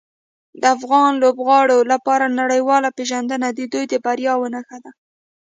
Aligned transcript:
د 0.61 0.63
افغان 0.75 1.11
لوبغاړو 1.23 1.79
لپاره 1.91 2.35
نړیواله 2.39 2.89
پیژندنه 2.97 3.47
د 3.51 3.59
دوی 3.71 3.85
د 3.91 3.93
بریاوو 4.05 4.51
نښه 4.55 4.77
ده. 4.83 4.91